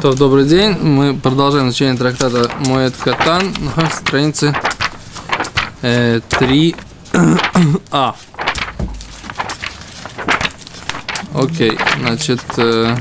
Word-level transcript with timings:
То, 0.00 0.14
добрый 0.14 0.46
день. 0.46 0.72
Мы 0.78 1.14
продолжаем 1.14 1.68
изучение 1.68 1.98
трактата 1.98 2.50
Моэт 2.66 2.96
Катан. 2.96 3.54
На 3.76 3.90
странице 3.90 4.54
э, 5.82 6.20
3а. 6.30 8.14
Окей, 11.34 11.78
значит... 12.00 12.40
Э, 12.56 12.96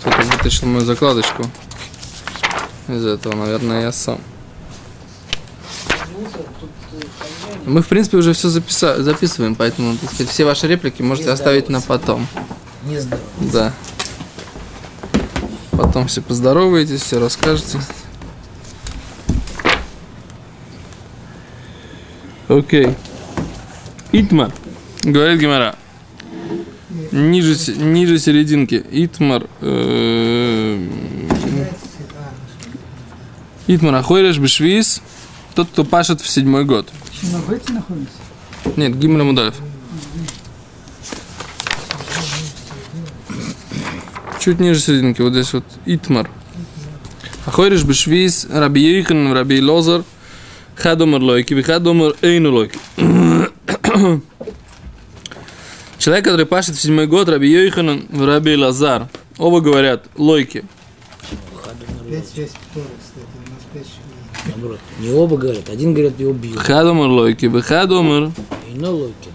кто-то 0.00 0.22
вытащил 0.22 0.66
мою 0.66 0.86
закладочку. 0.86 1.44
Из 2.88 3.04
этого, 3.04 3.34
наверное, 3.34 3.82
я 3.82 3.92
сам. 3.92 4.18
Мы, 7.70 7.82
в 7.82 7.86
принципе, 7.86 8.16
уже 8.16 8.32
все 8.32 8.48
записа- 8.48 9.00
записываем, 9.00 9.54
поэтому, 9.54 9.96
так 9.96 10.10
сказать, 10.12 10.32
все 10.32 10.44
ваши 10.44 10.66
реплики 10.66 11.02
можете 11.02 11.30
оставить 11.30 11.68
на 11.68 11.80
потом. 11.80 12.26
Не 12.84 12.98
здорово. 13.00 13.22
Да. 13.52 13.72
Потом 15.70 16.08
все 16.08 16.20
поздороваетесь, 16.20 17.00
все 17.00 17.20
расскажете. 17.20 17.78
Окей. 22.48 22.94
Итмар. 24.10 24.52
Говорит 25.02 25.40
Гимара. 25.40 25.76
Ниже, 27.12 27.54
ниже 27.76 28.18
серединки. 28.18 28.84
Итмар. 28.90 29.46
э, 29.60 30.88
Итмар 33.68 33.94
Ахойреш 33.94 34.38
Бешвиз. 34.38 35.00
Тот, 35.54 35.68
кто 35.68 35.84
пашет 35.84 36.20
в 36.20 36.28
седьмой 36.28 36.64
год. 36.64 36.88
На 37.22 37.38
бете 37.48 37.72
находится? 37.72 38.18
Нет, 38.76 38.98
Гимра 38.98 39.24
Мудалев. 39.24 39.54
Чуть 44.40 44.58
ниже 44.58 44.80
серединки, 44.80 45.20
вот 45.20 45.32
здесь 45.32 45.52
вот 45.52 45.64
Итмар. 45.84 46.30
Ахойриш 47.44 47.84
бешвиз, 47.84 48.46
Раби 48.50 48.80
Йейхан, 48.80 49.32
Раби 49.32 49.60
Лозар, 49.60 50.02
Хадомар 50.76 51.20
лойки, 51.20 51.52
Вихадомар 51.52 52.14
эйну 52.22 52.52
лойки. 52.52 52.78
Человек, 55.98 56.24
который 56.24 56.46
пашет 56.46 56.76
в 56.76 56.80
седьмой 56.80 57.06
год, 57.06 57.28
Раби 57.28 57.50
Йейхан, 57.50 58.06
Раби 58.12 58.56
Лазар. 58.56 59.08
Оба 59.36 59.60
говорят 59.60 60.06
лойки. 60.16 60.64
Пять 62.08 62.34
шесть 62.34 62.56
Торы, 62.72 62.86
кстати, 62.98 63.26
у 63.36 63.50
нас 63.50 63.62
пять 63.72 63.84
шесть. 63.84 64.00
Наоборот. 64.46 64.78
Не 64.98 65.10
оба 65.10 65.36
говорят. 65.36 65.68
Один 65.68 65.92
говорит, 65.92 66.18
его 66.18 66.32
бьют. 66.32 66.58
Хадомар 66.58 67.08
лойки, 67.08 67.46
Вихадомар, 67.46 68.30
И 68.70 68.78
на 68.78 68.90
лойке. 68.90 69.30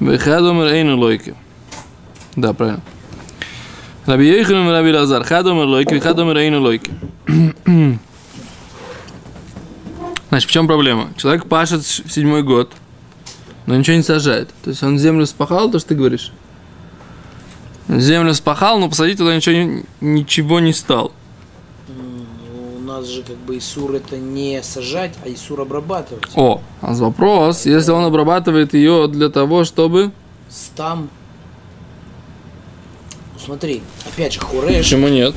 Вихадомар 0.00 0.66
эйну 0.68 0.96
лойки. 0.96 1.34
Да, 2.34 2.52
правильно. 2.52 2.82
Раби 4.06 4.26
Йейхан, 4.26 4.68
Раби 4.68 4.92
Лазар. 4.92 5.24
Хадомар 5.24 5.66
лойки, 5.66 5.94
Вихадомар 5.94 6.36
эйну 6.36 6.60
лойки. 6.60 6.92
Значит, 10.28 10.50
в 10.50 10.52
чем 10.52 10.66
проблема? 10.66 11.10
Человек 11.16 11.46
пашет 11.46 11.82
в 11.82 12.10
седьмой 12.12 12.42
год, 12.42 12.72
но 13.66 13.76
ничего 13.76 13.96
не 13.96 14.02
сажает. 14.02 14.50
То 14.64 14.70
есть 14.70 14.82
он 14.82 14.98
землю 14.98 15.24
спахал, 15.24 15.70
то, 15.70 15.78
что 15.78 15.90
ты 15.90 15.94
говоришь? 15.94 16.32
Землю 17.88 18.34
спахал, 18.34 18.80
но 18.80 18.88
посадить 18.88 19.18
туда 19.18 19.34
ничего, 19.34 19.84
ничего 20.00 20.60
не 20.60 20.72
стал. 20.72 21.12
Нас 22.86 23.06
же 23.06 23.24
как 23.24 23.34
бы 23.38 23.58
Исур 23.58 23.96
это 23.96 24.16
не 24.16 24.62
сажать, 24.62 25.12
а 25.24 25.28
Исур 25.28 25.60
обрабатывать. 25.60 26.22
О, 26.36 26.60
а 26.80 26.94
вопрос, 26.94 27.66
если 27.66 27.90
он 27.90 28.04
обрабатывает 28.04 28.74
ее 28.74 29.08
для 29.08 29.28
того, 29.28 29.64
чтобы... 29.64 30.12
Стам. 30.48 31.10
Ну, 33.34 33.40
смотри, 33.44 33.82
опять 34.06 34.34
же, 34.34 34.40
Хуреш, 34.40 34.84
Почему 34.84 35.08
нет? 35.08 35.34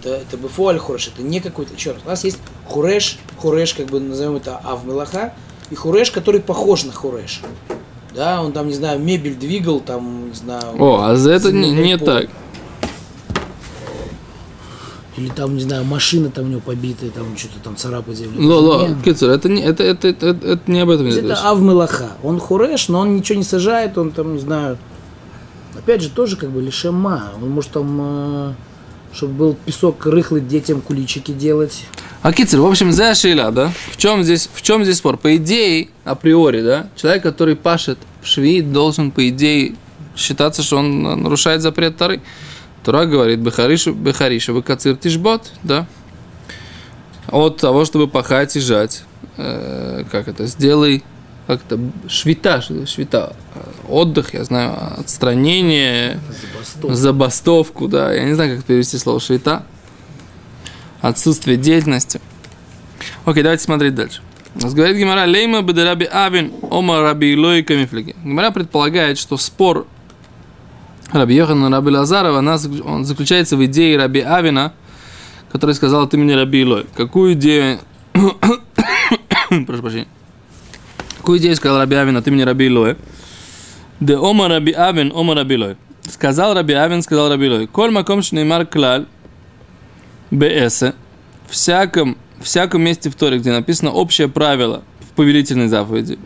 это, 0.00 0.16
это 0.16 0.36
Бефуаль 0.36 0.78
Хуреш, 0.78 1.06
это 1.14 1.22
не 1.22 1.38
какой-то, 1.38 1.74
раз, 1.74 2.02
у 2.04 2.08
нас 2.08 2.24
есть 2.24 2.38
Хуреш, 2.66 3.20
Хуреш, 3.36 3.74
как 3.74 3.86
бы 3.86 4.00
назовем 4.00 4.34
это 4.34 4.56
Авмелаха, 4.56 5.34
и 5.70 5.76
Хуреш, 5.76 6.10
который 6.10 6.40
похож 6.40 6.82
на 6.82 6.92
Хуреш. 6.92 7.42
Да, 8.12 8.42
он 8.42 8.50
там, 8.50 8.66
не 8.66 8.74
знаю, 8.74 8.98
мебель 8.98 9.36
двигал, 9.36 9.78
там, 9.78 10.30
не 10.30 10.34
знаю... 10.34 10.82
О, 10.82 11.02
а 11.02 11.14
за 11.14 11.30
это 11.30 11.52
не, 11.52 11.70
не 11.70 11.96
пол. 11.96 12.06
так. 12.06 12.30
Или 15.18 15.28
там, 15.30 15.56
не 15.56 15.62
знаю, 15.62 15.84
машина 15.84 16.30
там 16.30 16.44
у 16.44 16.48
него 16.48 16.60
побитая, 16.60 17.10
там 17.10 17.36
что-то 17.36 17.58
там 17.64 17.76
царапает 17.76 18.18
землю. 18.18 18.40
Ло, 18.40 18.54
ло, 18.60 18.88
Кицер, 19.04 19.30
это 19.30 19.48
не, 19.48 19.62
это, 19.62 19.82
это, 19.82 20.08
это, 20.08 20.26
это, 20.28 20.46
это 20.46 20.70
не 20.70 20.78
об 20.78 20.90
этом 20.90 21.08
Это 21.08 21.20
речь. 21.20 21.38
Авмелаха. 21.42 22.12
Он 22.22 22.38
хуреш, 22.38 22.88
но 22.88 23.00
он 23.00 23.16
ничего 23.16 23.38
не 23.38 23.44
сажает, 23.44 23.98
он 23.98 24.12
там, 24.12 24.34
не 24.34 24.40
знаю. 24.40 24.78
Опять 25.76 26.02
же, 26.02 26.10
тоже 26.10 26.36
как 26.36 26.50
бы 26.50 26.62
лишема. 26.62 27.32
Он 27.42 27.50
может 27.50 27.72
там, 27.72 28.54
чтобы 29.12 29.32
был 29.34 29.56
песок 29.64 30.06
рыхлый 30.06 30.40
детям 30.40 30.80
куличики 30.80 31.32
делать. 31.32 31.84
А 32.22 32.32
Кицер, 32.32 32.60
в 32.60 32.66
общем, 32.66 32.92
за 32.92 33.14
шейла, 33.14 33.50
да? 33.50 33.72
В 33.90 33.96
чем 33.96 34.22
здесь, 34.22 34.48
в 34.52 34.62
чем 34.62 34.84
здесь 34.84 34.98
спор? 34.98 35.16
По 35.16 35.36
идее, 35.36 35.88
априори, 36.04 36.62
да, 36.62 36.88
человек, 36.96 37.22
который 37.22 37.56
пашет 37.56 37.98
в 38.22 38.26
шви, 38.26 38.62
должен, 38.62 39.10
по 39.10 39.28
идее, 39.28 39.74
считаться, 40.16 40.62
что 40.62 40.78
он 40.78 41.06
э, 41.06 41.14
нарушает 41.14 41.62
запрет 41.62 41.96
Тары. 41.96 42.20
Тура 42.84 43.04
говорит, 43.04 43.40
бехаришу, 43.40 43.92
бехаришу, 43.92 44.54
бекацир 44.54 44.96
тишбот, 44.96 45.52
да? 45.62 45.86
От 47.28 47.58
того, 47.58 47.84
чтобы 47.84 48.08
пахать 48.08 48.56
и 48.56 48.60
жать. 48.60 49.02
Э, 49.36 50.04
как 50.10 50.28
это? 50.28 50.46
Сделай, 50.46 51.04
как 51.46 51.60
это? 51.66 51.78
Швита, 52.08 52.62
швита. 52.62 53.36
Э, 53.54 53.60
Отдых, 53.88 54.34
я 54.34 54.44
знаю, 54.44 54.76
отстранение, 54.98 56.20
забастовку, 56.82 57.88
да. 57.88 58.12
Я 58.12 58.24
не 58.24 58.34
знаю, 58.34 58.56
как 58.56 58.64
перевести 58.64 58.96
слово 58.98 59.20
швита. 59.20 59.64
Отсутствие 61.00 61.56
деятельности. 61.56 62.20
Окей, 63.24 63.42
давайте 63.42 63.62
смотреть 63.62 63.94
дальше. 63.94 64.22
У 64.54 64.60
нас 64.60 64.74
говорит 64.74 64.96
Гимара 64.96 65.26
Лейма 65.26 65.62
Бедараби 65.62 66.08
Авин 66.10 66.52
Ома 66.62 67.00
Раби 67.00 67.32
Илой 67.32 67.62
Камифлиги. 67.62 68.16
Гимара 68.24 68.50
предполагает, 68.50 69.18
что 69.18 69.36
спор 69.36 69.86
Раби 71.12 71.34
Йохана 71.34 71.70
Раби 71.70 71.90
Лазарова 71.90 72.38
она 72.38 72.58
он 72.84 73.04
заключается 73.04 73.56
в 73.56 73.64
идее 73.64 73.96
Раби 73.96 74.20
Авина, 74.20 74.72
который 75.50 75.74
сказал 75.74 76.02
от 76.02 76.14
имени 76.14 76.32
Раби 76.32 76.60
Илой. 76.60 76.86
Какую 76.94 77.32
идею... 77.32 77.78
Прошу 79.48 79.82
прощения. 79.82 80.08
Какую 81.18 81.38
идею 81.38 81.56
сказал 81.56 81.78
Раби 81.78 81.96
Авин 81.96 82.16
от 82.16 82.26
имени 82.26 82.42
Раби 82.42 82.66
Илой? 82.66 82.96
Де 84.00 84.16
Ома 84.16 84.48
Раби 84.48 84.72
Авин, 84.72 85.10
Ома 85.14 85.34
Раби 85.34 85.54
Илой. 85.54 85.76
Сказал 86.08 86.54
Раби 86.54 86.74
Авин, 86.74 87.00
сказал 87.02 87.30
Раби 87.30 87.46
Илой. 87.46 87.66
Коль 87.66 87.90
маком 87.90 88.22
шнеймар 88.22 88.66
клаль 88.66 89.06
БС, 90.30 90.92
всяком, 91.48 92.18
всяком 92.40 92.82
месте 92.82 93.08
в 93.08 93.14
Торе, 93.14 93.38
где 93.38 93.50
написано 93.50 93.92
общее 93.92 94.28
правило 94.28 94.82
в 95.00 95.14
повелительной 95.14 95.68
заповеди, 95.68 96.18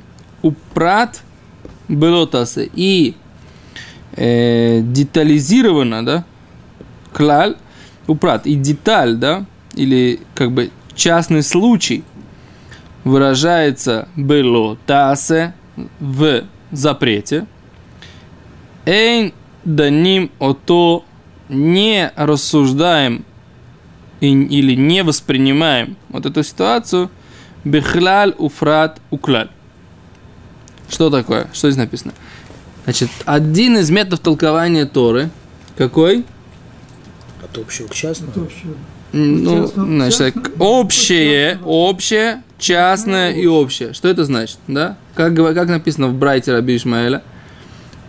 упрат 0.42 1.22
белотасы 1.88 2.68
и 2.74 3.14
э, 4.16 4.80
детализировано, 4.82 6.04
да, 6.04 6.24
клаль, 7.12 7.56
упрат 8.06 8.46
и 8.46 8.54
деталь, 8.54 9.16
да, 9.16 9.44
или 9.74 10.20
как 10.34 10.52
бы 10.52 10.70
частный 10.94 11.42
случай 11.42 12.04
выражается 13.04 14.08
белотасе 14.16 15.54
в 16.00 16.42
запрете, 16.70 17.46
эйн 18.86 19.32
даним 19.64 20.30
ото 20.38 21.04
не 21.48 22.12
рассуждаем 22.16 23.24
и- 24.20 24.28
или 24.30 24.74
не 24.74 25.02
воспринимаем 25.02 25.96
вот 26.08 26.26
эту 26.26 26.42
ситуацию 26.42 27.10
бихляль 27.64 28.34
уфрат 28.38 29.00
уклаль. 29.10 29.48
Что 30.88 31.10
такое? 31.10 31.48
Что 31.52 31.70
здесь 31.70 31.78
написано? 31.78 32.12
Значит, 32.84 33.10
один 33.26 33.76
из 33.78 33.90
методов 33.90 34.20
толкования 34.20 34.86
Торы, 34.86 35.30
какой? 35.76 36.24
От 37.42 37.56
общего 37.58 37.86
к 37.88 37.94
частному. 37.94 38.32
Вообще 38.34 38.66
М, 39.12 39.44
Ну, 39.44 39.62
Частно- 39.66 39.84
значит, 39.84 40.18
так, 40.18 40.34
частно- 40.34 40.64
общее, 40.64 41.58
общее, 41.66 42.42
частное 42.58 43.32
и 43.32 43.46
общее. 43.46 43.92
Что 43.92 44.08
это 44.08 44.24
значит? 44.24 44.56
Да? 44.68 44.96
Как, 45.14 45.34
как 45.36 45.68
написано 45.68 46.08
в 46.08 46.14
Брайте 46.14 46.52
Раби 46.52 46.76
Ишмаэля? 46.76 47.22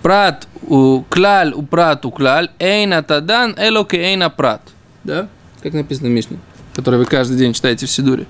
Прат 0.01 0.47
у 0.61 1.01
клаль 1.09 1.51
у 1.53 1.61
прат 1.63 2.05
у 2.05 2.11
клаль, 2.11 2.49
эйна 2.57 3.03
тадан 3.03 3.53
элоке 3.57 3.97
эйна 3.97 4.29
прат. 4.29 4.61
Да? 5.03 5.27
Как 5.61 5.73
написано 5.73 6.07
в 6.07 6.11
Мишне, 6.11 6.37
который 6.73 6.99
вы 6.99 7.05
каждый 7.05 7.37
день 7.37 7.53
читаете 7.53 7.85
в 7.85 7.91
Сидуре. 7.91 8.25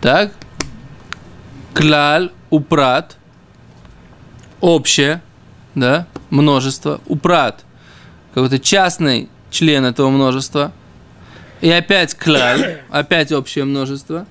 Так? 0.00 0.32
Клаль 1.74 2.30
у 2.48 2.60
прат, 2.60 3.16
общее, 4.62 5.20
да, 5.74 6.06
множество, 6.30 7.00
упрат, 7.06 7.64
какой-то 8.34 8.58
частный 8.58 9.28
член 9.50 9.84
этого 9.84 10.10
множества, 10.10 10.72
и 11.60 11.70
опять 11.70 12.14
клаль, 12.14 12.80
опять 12.90 13.32
общее 13.32 13.64
множество. 13.64 14.26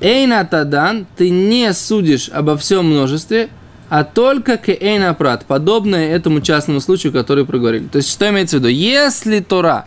Эйна 0.00 0.44
тадан, 0.44 1.06
ты 1.16 1.30
не 1.30 1.72
судишь 1.72 2.28
обо 2.28 2.56
всем 2.56 2.86
множестве, 2.86 3.48
а 3.88 4.04
только 4.04 4.56
кейнапрат, 4.56 5.46
подобное 5.46 6.10
этому 6.10 6.40
частному 6.40 6.80
случаю, 6.80 7.12
который 7.12 7.44
проговорили. 7.44 7.86
То 7.86 7.98
есть, 7.98 8.10
что 8.10 8.28
имеется 8.28 8.56
в 8.56 8.60
виду? 8.60 8.68
Если 8.68 9.40
Тора 9.40 9.86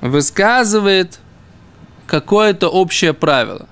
высказывает 0.00 1.18
какое-то 2.06 2.68
общее 2.68 3.12
правило, 3.12 3.68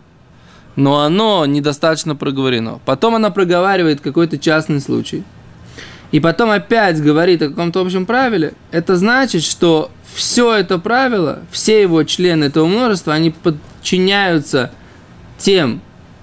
но 0.76 1.00
оно 1.00 1.44
недостаточно 1.46 2.14
проговорено, 2.14 2.80
потом 2.84 3.14
она 3.14 3.30
проговаривает 3.30 4.00
какой-то 4.00 4.38
частный 4.38 4.80
случай, 4.80 5.24
и 6.10 6.20
потом 6.20 6.50
опять 6.50 7.02
говорит 7.02 7.42
о 7.42 7.48
каком-то 7.50 7.80
общем 7.80 8.06
правиле, 8.06 8.54
это 8.70 8.96
значит, 8.96 9.42
что 9.42 9.90
все 10.14 10.54
это 10.54 10.78
правило, 10.78 11.40
все 11.50 11.82
его 11.82 12.02
члены 12.04 12.44
этого 12.44 12.66
множества, 12.66 13.14
они 13.14 13.30
подчиняются 13.30 14.72
тем 15.38 15.80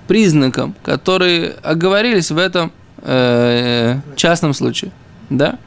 признакам, 0.07 0.75
которые 0.83 1.55
оговорились 1.61 2.31
в 2.31 2.37
этом 2.37 2.71
э, 2.97 3.99
частном 4.15 4.53
случае. 4.53 4.91
Да? 5.29 5.57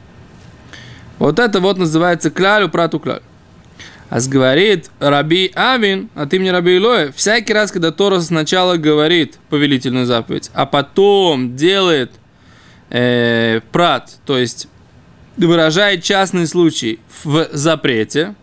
Вот 1.17 1.39
это 1.39 1.59
вот 1.59 1.77
называется 1.77 2.29
клялю 2.29 2.69
прату 2.69 2.99
кляль. 2.99 3.21
А 4.09 4.19
говорит 4.21 4.89
Раби 4.99 5.51
Авин, 5.53 6.09
а 6.15 6.25
ты 6.25 6.39
мне 6.39 6.51
Раби 6.51 6.77
Илоя, 6.77 7.11
всякий 7.15 7.53
раз, 7.53 7.71
когда 7.71 7.91
Тора 7.91 8.19
сначала 8.21 8.77
говорит 8.77 9.37
повелительную 9.49 10.07
заповедь, 10.07 10.49
а 10.53 10.65
потом 10.65 11.55
делает 11.55 12.11
э, 12.89 13.61
прат, 13.71 14.17
то 14.25 14.37
есть 14.37 14.67
выражает 15.37 16.03
частный 16.03 16.47
случай 16.47 16.99
в 17.23 17.47
запрете, 17.53 18.35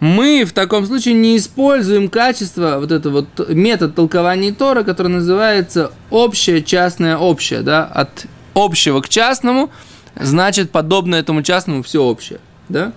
мы 0.00 0.44
в 0.44 0.52
таком 0.52 0.84
случае 0.86 1.14
не 1.14 1.36
используем 1.36 2.08
качество, 2.08 2.78
вот 2.78 2.90
это 2.92 3.10
вот 3.10 3.48
метод 3.48 3.94
толкования 3.94 4.52
Тора, 4.52 4.82
который 4.82 5.08
называется 5.08 5.92
общее, 6.10 6.62
частное, 6.62 7.16
общее, 7.16 7.60
да, 7.60 7.84
от 7.84 8.26
общего 8.54 9.00
к 9.00 9.08
частному, 9.08 9.70
значит, 10.20 10.70
подобно 10.70 11.14
этому 11.16 11.42
частному 11.42 11.82
все 11.82 12.02
общее, 12.02 12.40
да. 12.68 12.92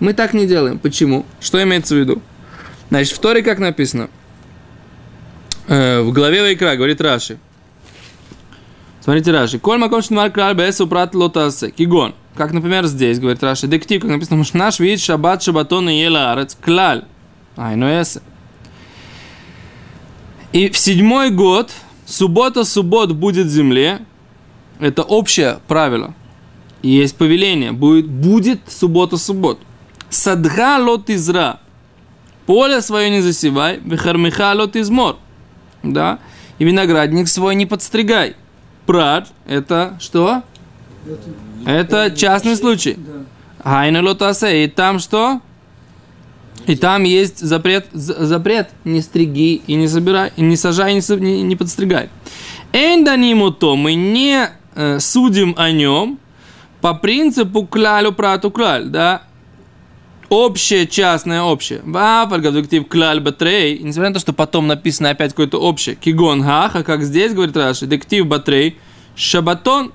Мы 0.00 0.14
так 0.14 0.34
не 0.34 0.48
делаем. 0.48 0.80
Почему? 0.80 1.24
Что 1.40 1.62
имеется 1.62 1.94
в 1.94 1.98
виду? 1.98 2.20
Значит, 2.88 3.16
в 3.16 3.20
Торе 3.20 3.40
как 3.42 3.60
написано? 3.60 4.10
Э, 5.68 6.00
в 6.00 6.12
главе 6.12 6.42
Вайкра 6.42 6.74
говорит 6.74 7.00
Раши. 7.00 7.38
Смотрите, 9.02 9.32
Раши. 9.32 9.58
Коль 9.58 9.78
маком 9.78 10.00
шнмар 10.00 10.30
краль 10.30 10.54
бэсу 10.54 10.86
прат 10.86 11.14
лотасе. 11.14 11.70
Кигон. 11.70 12.14
Как, 12.36 12.52
например, 12.52 12.86
здесь, 12.86 13.18
говорит 13.18 13.42
Раши, 13.42 13.66
дектив, 13.66 14.00
как 14.00 14.10
написано, 14.10 14.44
наш 14.54 14.78
вид 14.78 15.00
шаббат 15.00 15.42
шабатон 15.42 15.88
и 15.90 16.00
ела 16.00 16.32
арец 16.32 16.56
клаль. 16.58 17.04
Ай, 17.56 17.74
ну 17.74 17.86
эсэ. 17.86 18.22
И 20.52 20.68
в 20.68 20.78
седьмой 20.78 21.30
год, 21.30 21.72
суббота 22.06 22.64
суббот 22.64 23.12
будет 23.12 23.48
земле, 23.48 24.02
это 24.78 25.02
общее 25.02 25.58
правило. 25.66 26.14
И 26.82 26.90
есть 26.90 27.16
повеление, 27.16 27.72
будет, 27.72 28.06
будет 28.08 28.60
суббота 28.68 29.16
суббот. 29.16 29.58
Садха 30.10 30.78
лот 30.78 31.10
изра. 31.10 31.58
Поле 32.46 32.80
свое 32.80 33.10
не 33.10 33.20
засевай, 33.20 33.80
вихармиха 33.84 34.52
лот 34.54 34.76
измор. 34.76 35.16
Да? 35.82 36.18
И 36.58 36.64
виноградник 36.64 37.28
свой 37.28 37.54
не 37.56 37.66
подстригай. 37.66 38.36
Прад– 38.86 39.28
это 39.46 39.96
что? 40.00 40.42
Это 41.66 42.10
частный 42.10 42.56
случай. 42.56 42.98
Хайна 43.62 44.02
лотасе. 44.02 44.64
И 44.64 44.68
там 44.68 44.98
что? 44.98 45.40
И 46.66 46.76
там 46.76 47.02
есть 47.04 47.38
запрет, 47.38 47.88
запрет 47.92 48.70
не 48.84 49.00
стриги 49.00 49.62
и 49.66 49.74
не 49.74 49.88
собирай, 49.88 50.32
и 50.36 50.42
не 50.42 50.56
сажай, 50.56 50.96
и 50.96 51.14
не, 51.20 51.42
не 51.42 51.56
подстригай. 51.56 52.08
Энданиму 52.72 53.50
то 53.50 53.76
мы 53.76 53.94
не 53.94 54.48
э, 54.74 54.98
судим 55.00 55.54
о 55.58 55.70
нем 55.70 56.18
по 56.80 56.94
принципу 56.94 57.66
клялю 57.66 58.12
прату 58.12 58.50
кляль, 58.50 58.86
да? 58.86 59.22
Общее, 60.32 60.86
частное, 60.86 61.42
общее. 61.42 61.82
Вафаль, 61.84 62.40
гадуктив 62.40 62.88
кляль 62.88 63.20
батрей. 63.20 63.78
Несмотря 63.80 64.08
на 64.08 64.14
то, 64.14 64.20
что 64.20 64.32
потом 64.32 64.66
написано 64.66 65.10
опять 65.10 65.32
какое-то 65.32 65.58
общее. 65.58 65.94
Кигон 65.94 66.42
хаха, 66.42 66.82
как 66.82 67.02
здесь 67.02 67.34
говорит 67.34 67.54
Раши, 67.54 67.86
дектив 67.86 68.26
батрей. 68.26 68.78
Шабатон 69.14 69.92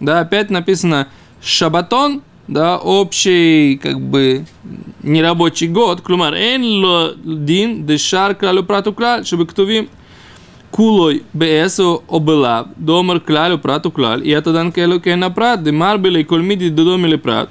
да, 0.00 0.20
опять 0.20 0.48
написано 0.48 1.08
шабатон, 1.42 2.22
да, 2.48 2.78
общий, 2.78 3.76
как 3.76 4.00
бы, 4.00 4.46
нерабочий 5.02 5.68
год, 5.68 6.00
клумар, 6.00 6.32
эн 6.32 6.64
ло 6.64 7.14
дин 7.22 7.84
дешар 7.84 8.34
кралю 8.34 8.64
прату 8.64 8.94
клаль, 8.94 9.26
чтобы 9.26 9.46
ктувим 9.46 9.90
кулой 10.70 11.22
бесу 11.34 12.02
обелав, 12.08 12.68
домар 12.76 13.20
клалю 13.20 13.58
прату 13.58 13.90
клаль, 13.90 14.26
и 14.26 14.30
это 14.30 14.54
дан 14.54 14.72
келу 14.72 15.00
кена 15.00 15.30
прат, 15.30 15.62
демар 15.62 15.98
били 15.98 16.22
кольмиди 16.22 16.70
додомили 16.70 17.16
прат. 17.16 17.50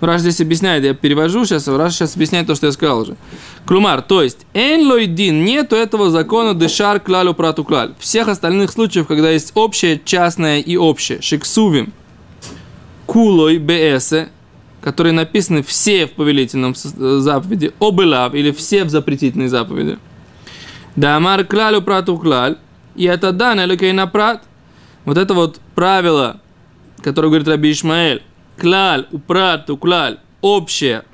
Раш 0.00 0.20
здесь 0.20 0.40
объясняет, 0.40 0.84
я 0.84 0.92
перевожу 0.92 1.46
сейчас, 1.46 1.68
Раш 1.68 1.94
сейчас 1.94 2.16
объясняет 2.16 2.46
то, 2.46 2.54
что 2.54 2.66
я 2.66 2.72
сказал 2.72 3.00
уже. 3.00 3.16
Клумар, 3.64 4.02
то 4.02 4.22
есть, 4.22 4.46
эн 4.52 4.86
лойдин, 4.86 5.42
нету 5.44 5.74
этого 5.74 6.10
закона 6.10 6.54
дешар 6.54 7.00
клалю 7.00 7.32
прату 7.32 7.64
клаль. 7.64 7.94
Всех 7.98 8.28
остальных 8.28 8.70
случаев, 8.70 9.06
когда 9.06 9.30
есть 9.30 9.52
общее, 9.54 10.00
частное 10.04 10.60
и 10.60 10.76
общее, 10.76 11.22
шиксувим, 11.22 11.94
кулой 13.06 13.56
бээсе, 13.56 14.28
которые 14.82 15.14
написаны 15.14 15.62
все 15.62 16.06
в 16.06 16.12
повелительном 16.12 16.74
заповеди, 16.74 17.72
обылав, 17.80 18.34
или 18.34 18.50
все 18.50 18.84
в 18.84 18.90
запретительной 18.90 19.48
заповеди. 19.48 19.98
Дамар 20.94 21.44
клалю 21.44 21.80
прату 21.80 22.18
клаль, 22.18 22.58
и 22.94 23.04
это 23.04 23.32
дан 23.32 23.60
элюкейна 23.60 24.06
прат. 24.06 24.42
Вот 25.06 25.16
это 25.16 25.34
вот 25.34 25.58
правило, 25.74 26.40
которое 27.02 27.28
говорит 27.28 27.48
Раби 27.48 27.72
Ишмаэль, 27.72 28.22
клаль, 28.56 29.06
упрат, 29.10 29.68
уклаль, 29.70 30.18
общее, 30.40 31.04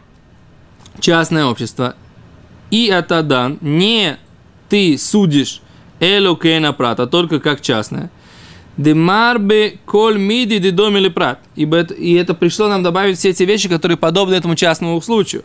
частное 1.00 1.44
общество, 1.44 1.94
и 2.70 2.90
атадан, 2.90 3.58
не 3.60 4.18
ты 4.68 4.96
судишь 4.98 5.60
кена 6.00 6.72
прат, 6.72 7.00
а 7.00 7.06
только 7.06 7.38
как 7.38 7.60
частное. 7.60 8.10
Демарбе 8.76 9.78
коль 9.84 10.18
миди 10.18 10.58
де 10.58 10.70
домили 10.70 11.08
прат. 11.08 11.38
Ибо 11.54 11.76
это, 11.76 11.94
и 11.94 12.14
это 12.14 12.34
пришло 12.34 12.68
нам 12.68 12.82
добавить 12.82 13.18
все 13.18 13.30
эти 13.30 13.42
вещи, 13.42 13.68
которые 13.68 13.98
подобны 13.98 14.34
этому 14.34 14.56
частному 14.56 15.00
случаю. 15.02 15.44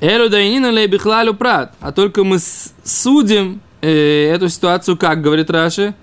Элу 0.00 0.28
дайнина 0.28 0.70
лей 0.70 0.86
бихлалю 0.86 1.34
прат. 1.34 1.74
А 1.80 1.92
только 1.92 2.24
мы 2.24 2.38
судим 2.84 3.60
э, 3.82 4.30
эту 4.34 4.48
ситуацию, 4.48 4.96
как 4.96 5.20
говорит 5.20 5.50
Раши, 5.50 5.94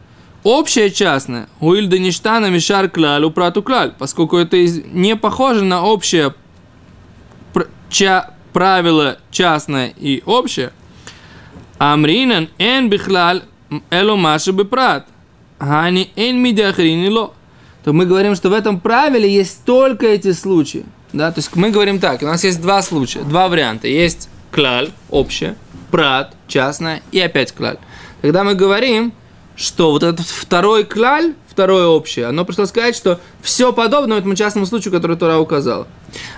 общее 0.45 0.91
частное. 0.91 1.49
Уиль 1.59 1.87
да 1.87 1.97
ништана 1.97 2.49
мишар 2.49 2.87
клалю 2.87 3.31
прату 3.31 3.61
клаль. 3.61 3.93
Поскольку 3.97 4.37
это 4.37 4.57
не 4.57 5.17
похоже 5.17 5.65
на 5.65 5.83
общее 5.83 6.33
ча, 7.89 8.31
правило 8.53 9.17
частное 9.31 9.93
и 9.97 10.23
общее. 10.25 10.71
Амринан 11.77 12.47
эн 12.57 12.89
бихлаль 12.89 13.41
элу 13.89 14.15
маши 14.15 14.53
бы 14.53 14.63
прат. 14.65 15.07
Ани 15.59 16.11
эн 16.15 16.37
мидиахринило. 16.37 17.33
То 17.83 17.93
мы 17.93 18.05
говорим, 18.05 18.35
что 18.35 18.49
в 18.49 18.53
этом 18.53 18.79
правиле 18.79 19.31
есть 19.31 19.65
только 19.65 20.05
эти 20.07 20.31
случаи. 20.31 20.85
Да? 21.11 21.31
То 21.31 21.39
есть 21.39 21.55
мы 21.55 21.71
говорим 21.71 21.99
так, 21.99 22.21
у 22.21 22.25
нас 22.25 22.43
есть 22.43 22.61
два 22.61 22.81
случая, 22.81 23.21
два 23.21 23.47
варианта. 23.47 23.87
Есть 23.87 24.29
клаль, 24.51 24.91
общее, 25.09 25.55
прат, 25.91 26.35
частное 26.47 27.01
и 27.11 27.19
опять 27.19 27.51
клаль. 27.51 27.77
Когда 28.21 28.43
мы 28.43 28.53
говорим, 28.53 29.13
что 29.55 29.91
вот 29.91 30.03
этот 30.03 30.25
второй 30.25 30.83
клаль, 30.83 31.33
второе 31.47 31.87
общее, 31.87 32.27
оно 32.27 32.45
пришло 32.45 32.65
сказать, 32.65 32.95
что 32.95 33.19
все 33.41 33.71
подобно 33.73 34.15
этому 34.15 34.35
частному 34.35 34.65
случаю, 34.65 34.93
который 34.93 35.17
Тора 35.17 35.37
указала. 35.37 35.87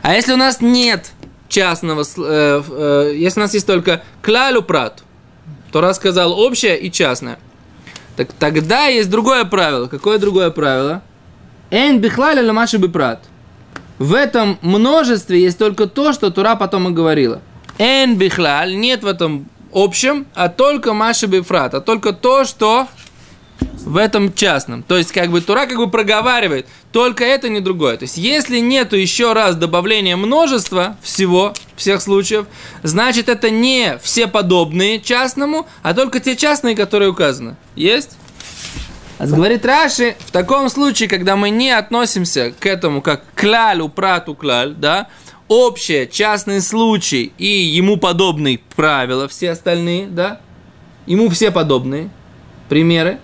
А 0.01 0.13
если 0.13 0.33
у 0.33 0.37
нас 0.37 0.61
нет 0.61 1.11
частного, 1.49 2.03
э, 2.03 2.63
э, 2.69 3.13
если 3.15 3.39
у 3.39 3.43
нас 3.43 3.53
есть 3.53 3.65
только 3.65 4.03
клалю 4.21 4.61
прат, 4.61 5.03
Тора 5.71 5.93
сказал 5.93 6.39
общее 6.39 6.79
и 6.79 6.91
частное, 6.91 7.39
так 8.15 8.33
тогда 8.33 8.85
есть 8.85 9.09
другое 9.09 9.45
правило. 9.45 9.87
Какое 9.87 10.17
другое 10.17 10.49
правило? 10.49 11.01
Эн 11.69 11.99
бихлаля 11.99 12.45
ламаши 12.45 12.79
прат. 12.79 13.23
В 13.99 14.13
этом 14.13 14.59
множестве 14.61 15.41
есть 15.41 15.57
только 15.57 15.87
то, 15.87 16.13
что 16.13 16.29
Тура 16.29 16.55
потом 16.55 16.89
и 16.89 16.91
говорила. 16.91 17.41
Эн 17.79 18.15
бихлаль, 18.15 18.75
нет 18.75 19.03
в 19.03 19.07
этом 19.07 19.49
общем, 19.73 20.25
а 20.33 20.49
только 20.49 20.93
маши 20.93 21.27
бифрат, 21.27 21.73
а 21.73 21.81
только 21.81 22.13
то, 22.13 22.45
что 22.45 22.87
в 23.87 23.97
этом 23.97 24.33
частном. 24.33 24.83
То 24.83 24.97
есть, 24.97 25.11
как 25.11 25.31
бы 25.31 25.41
Тура 25.41 25.65
как 25.65 25.77
бы 25.77 25.89
проговаривает, 25.89 26.67
только 26.91 27.23
это 27.23 27.49
не 27.49 27.61
другое. 27.61 27.97
То 27.97 28.03
есть, 28.03 28.17
если 28.17 28.59
нету 28.59 28.95
еще 28.95 29.33
раз 29.33 29.55
добавления 29.55 30.17
множества 30.17 30.97
всего, 31.01 31.53
всех 31.75 32.01
случаев, 32.01 32.45
значит, 32.83 33.29
это 33.29 33.49
не 33.49 33.97
все 34.03 34.27
подобные 34.27 34.99
частному, 34.99 35.67
а 35.83 35.93
только 35.93 36.19
те 36.19 36.35
частные, 36.35 36.75
которые 36.75 37.09
указаны. 37.09 37.55
Есть? 37.75 38.17
А 39.19 39.25
говорит 39.25 39.65
Раши, 39.65 40.15
в 40.19 40.31
таком 40.31 40.69
случае, 40.69 41.09
когда 41.09 41.35
мы 41.35 41.49
не 41.49 41.71
относимся 41.71 42.53
к 42.59 42.65
этому 42.65 43.01
как 43.01 43.23
клалю, 43.35 43.89
прату 43.89 44.35
клаль, 44.35 44.75
да, 44.75 45.07
общее, 45.47 46.07
частный 46.07 46.61
случай 46.61 47.31
и 47.37 47.47
ему 47.47 47.97
подобные 47.97 48.59
правила, 48.75 49.27
все 49.27 49.51
остальные, 49.51 50.07
да, 50.07 50.39
ему 51.07 51.29
все 51.29 51.49
подобные 51.49 52.09
примеры, 52.69 53.19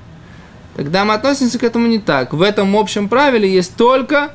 тогда 0.75 1.05
мы 1.05 1.13
относимся 1.13 1.59
к 1.59 1.63
этому 1.63 1.87
не 1.87 1.99
так. 1.99 2.33
В 2.33 2.41
этом 2.41 2.75
общем 2.75 3.09
правиле 3.09 3.51
есть 3.51 3.75
только 3.75 4.33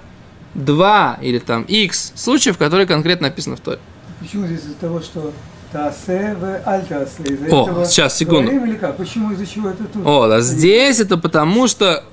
два 0.54 1.18
или 1.21 1.38
там 1.38 1.62
x 1.62 2.12
случаев, 2.14 2.59
которые 2.59 2.87
конкретно 2.87 3.28
написаны 3.28 3.57
в 3.57 3.61
Торе. 3.61 3.78
Почему 4.21 4.47
здесь 4.47 4.61
из-за 4.61 4.75
того, 4.75 5.00
что 5.00 5.33
Таасе 5.73 6.37
в 6.40 6.68
Альтаасе? 6.68 7.23
Из-за 7.25 7.47
О, 7.47 7.62
этого 7.62 7.85
сейчас, 7.85 8.16
секунду. 8.16 8.50
или 8.50 8.76
как? 8.76 8.97
Почему, 8.97 9.33
из-за 9.33 9.47
чего 9.47 9.68
это 9.71 9.85
тут? 9.85 10.07
О, 10.07 10.28
да 10.28 10.40
здесь 10.40 10.99
это 11.00 11.18
потому, 11.18 11.68
что 11.68 12.04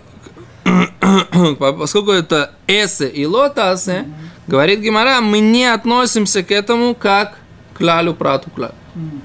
поскольку 1.60 2.12
это 2.12 2.52
эсе 2.68 3.08
и 3.08 3.26
лотасе, 3.26 4.06
говорит 4.48 4.80
Гимара, 4.82 5.22
мы 5.22 5.40
не 5.40 5.66
относимся 5.66 6.44
к 6.44 6.52
этому 6.52 6.96
как 6.96 7.38
к 7.74 7.82
лалю 7.82 8.14
прату 8.14 8.50
клалю. 8.52 8.74
М. 8.96 9.22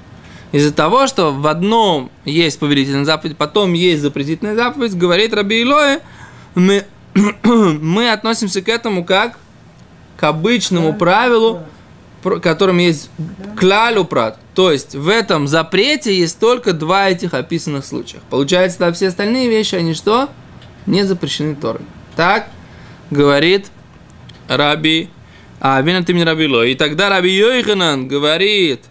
Из-за 0.53 0.73
того, 0.73 1.07
что 1.07 1.33
в 1.33 1.47
одном 1.47 2.11
есть 2.25 2.59
повелительная 2.59 3.05
заповедь, 3.05 3.37
потом 3.37 3.73
есть 3.73 4.03
запретительная 4.03 4.57
заповедь, 4.57 4.97
говорит 4.97 5.33
Раби 5.33 5.63
Илое, 5.63 6.01
мы, 6.55 6.85
мы 7.45 8.11
относимся 8.11 8.61
к 8.61 8.69
этому 8.69 9.05
как 9.05 9.39
к 10.17 10.25
обычному 10.25 10.93
правилу, 10.93 11.61
которым 12.43 12.79
есть 12.79 13.11
клалю 13.59 14.05
прат. 14.05 14.39
То 14.55 14.71
есть 14.71 14.95
в 14.95 15.09
этом 15.09 15.49
запрете 15.49 16.15
есть 16.15 16.39
только 16.39 16.73
два 16.73 17.09
этих 17.09 17.33
описанных 17.33 17.87
случая. 17.87 18.19
Получается, 18.29 18.81
да, 18.81 18.93
все 18.93 19.09
остальные 19.09 19.49
вещи, 19.49 19.77
они 19.77 19.95
что? 19.95 20.29
Не 20.85 21.05
запрещены 21.05 21.55
Торой. 21.55 21.83
Так 22.17 22.49
говорит 23.11 23.69
Раби 24.49 25.09
Авин 25.61 26.05
ты 26.05 26.15
мне 26.15 26.25
Раби 26.25 26.49
Ло. 26.49 26.65
И 26.65 26.75
тогда 26.75 27.11
Раби 27.11 27.31
Йоханан 27.31 28.09
говорит, 28.09 28.85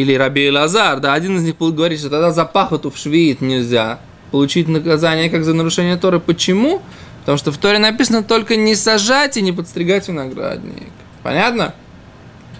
или 0.00 0.14
Раби 0.14 0.50
Лазар, 0.50 1.00
да, 1.00 1.14
один 1.14 1.36
из 1.36 1.44
них 1.44 1.56
говорит, 1.58 1.98
что 1.98 2.10
тогда 2.10 2.32
за 2.32 2.44
пахоту 2.44 2.90
в 2.90 2.96
швид 2.96 3.40
нельзя 3.40 4.00
получить 4.30 4.68
наказание 4.68 5.28
как 5.28 5.44
за 5.44 5.54
нарушение 5.54 5.96
Торы. 5.96 6.20
Почему? 6.20 6.82
Потому 7.20 7.38
что 7.38 7.52
в 7.52 7.58
Торе 7.58 7.78
написано 7.78 8.22
только 8.22 8.56
не 8.56 8.74
сажать 8.74 9.36
и 9.36 9.42
не 9.42 9.52
подстригать 9.52 10.08
виноградник. 10.08 10.88
Понятно? 11.22 11.74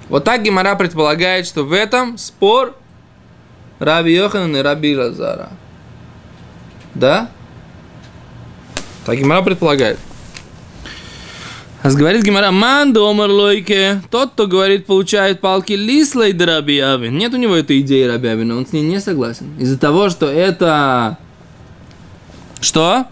Вот 0.09 0.25
так 0.25 0.42
Гимара 0.42 0.75
предполагает, 0.75 1.47
что 1.47 1.62
в 1.62 1.73
этом 1.73 2.18
спор 2.18 2.76
Раби 3.78 4.12
Йоханан 4.12 4.56
и 4.56 4.61
Раби 4.61 4.97
Лазара. 4.97 5.50
Да? 6.94 7.30
Так 9.06 9.16
Гимара 9.16 9.42
предполагает. 9.42 9.99
А 11.82 11.90
говорит 11.90 12.22
Гимара, 12.25 12.50
ман 12.50 12.92
домар 12.92 13.30
лойке, 13.30 14.02
тот, 14.10 14.32
кто 14.32 14.46
говорит, 14.46 14.84
получает 14.84 15.40
палки 15.40 15.72
лислой 15.72 16.34
да 16.34 16.44
Раби 16.44 16.78
Авин. 16.78 17.16
Нет 17.16 17.32
у 17.32 17.38
него 17.38 17.54
этой 17.54 17.80
идеи 17.80 18.04
Раби 18.04 18.28
Авина, 18.28 18.56
он 18.56 18.66
с 18.66 18.72
ней 18.72 18.82
не 18.82 19.00
согласен. 19.00 19.58
Из-за 19.58 19.78
того, 19.78 20.10
что 20.10 20.26
это... 20.26 21.16
Что? 22.60 23.06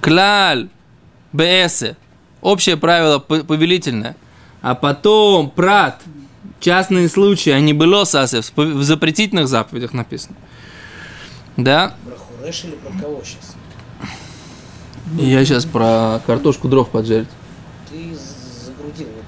Клаль, 0.00 0.68
БС, 1.32 1.84
общее 2.40 2.78
правило 2.78 3.18
повелительное. 3.18 4.16
А 4.62 4.74
потом 4.74 5.50
прат, 5.50 6.00
частные 6.60 7.10
случаи, 7.10 7.50
они 7.50 7.74
было 7.74 8.04
сасев, 8.04 8.50
в 8.56 8.82
запретительных 8.82 9.46
заповедях 9.46 9.92
написано. 9.92 10.36
Да? 11.58 11.94
Про 12.06 12.16
Хуреш 12.16 12.64
или 12.64 12.76
про 12.76 12.98
кого 12.98 13.22
сейчас? 13.22 13.56
Я 15.18 15.44
сейчас 15.44 15.66
про 15.66 16.22
картошку 16.26 16.68
дров 16.68 16.88
поджарить. 16.88 17.28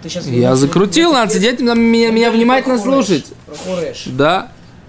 Ты 0.03 0.09
сейчас 0.09 0.27
Я 0.27 0.57
закрутил, 0.57 1.13
надо 1.13 1.33
сидеть, 1.35 1.61
надо 1.61 1.81
меня, 1.81 2.11
меня 2.11 2.31
внимательно 2.31 2.79
слушать. 2.79 3.27
Про 3.47 3.55
Хуреш. 3.55 4.05
Да. 4.07 4.49